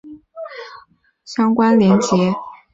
[1.23, 2.33] 相关连结